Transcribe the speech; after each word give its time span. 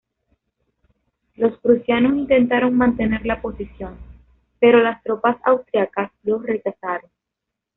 Los 1.35 1.59
prusianos 1.59 2.17
intentaron 2.17 2.75
mantener 2.75 3.23
la 3.23 3.39
posición, 3.39 3.99
pero 4.59 4.79
las 4.81 5.03
tropas 5.03 5.37
austriacas 5.45 6.09
los 6.23 6.41
rechazaron. 6.41 7.11